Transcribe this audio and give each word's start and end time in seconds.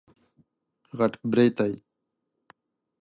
غټ 0.97 1.13
برېتی 1.31 1.73